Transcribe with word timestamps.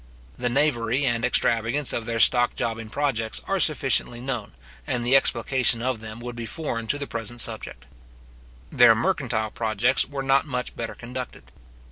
The 0.35 0.49
knavery 0.49 1.05
and 1.05 1.23
extravagance 1.23 1.93
of 1.93 2.07
their 2.07 2.19
stock 2.19 2.55
jobbing 2.55 2.89
projects 2.89 3.39
are 3.45 3.59
sufficiently 3.59 4.19
known, 4.19 4.53
and 4.87 5.05
the 5.05 5.15
explication 5.15 5.83
of 5.83 5.99
them 5.99 6.19
would 6.21 6.35
be 6.35 6.47
foreign 6.47 6.87
to 6.87 6.97
the 6.97 7.05
present 7.05 7.39
subject. 7.39 7.85
Their 8.71 8.95
mercantile 8.95 9.51
projects 9.51 10.03
were 10.07 10.23
not 10.23 10.47
much 10.47 10.75
better 10.75 10.95
conducted. 10.95 11.51